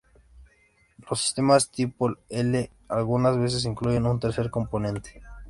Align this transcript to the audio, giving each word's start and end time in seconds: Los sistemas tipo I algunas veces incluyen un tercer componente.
Los 1.07 1.21
sistemas 1.21 1.69
tipo 1.69 2.09
I 2.27 2.69
algunas 2.89 3.37
veces 3.37 3.65
incluyen 3.65 4.07
un 4.07 4.19
tercer 4.19 4.49
componente. 4.49 5.21